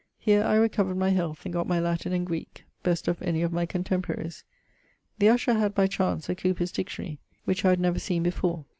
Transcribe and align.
Here 0.17 0.41
I 0.43 0.55
recovered 0.55 0.97
my 0.97 1.09
health, 1.11 1.45
and 1.45 1.53
gott 1.53 1.67
my 1.67 1.79
Latin 1.79 2.11
and 2.11 2.25
Greeke, 2.25 2.63
best 2.81 3.07
of 3.07 3.21
any 3.21 3.43
of 3.43 3.53
my 3.53 3.67
contemporaries. 3.67 4.43
The 5.19 5.29
usher 5.29 5.53
had 5.53 5.75
(by 5.75 5.85
chance) 5.85 6.27
a 6.27 6.33
Cowper's 6.33 6.71
Dictionary, 6.71 7.19
which 7.45 7.63
I 7.63 7.69
had 7.69 7.79
never 7.79 7.99
seen 7.99 8.23
before. 8.23 8.65